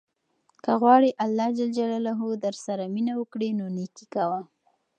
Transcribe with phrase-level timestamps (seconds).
[0.63, 4.41] که غواړې اللهﷻ درسره مینه وکړي نو نېکي کوه.